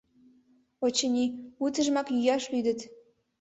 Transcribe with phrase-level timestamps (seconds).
[0.85, 1.25] Очыни,
[1.63, 2.79] утыжымак йӱаш лӱдыт.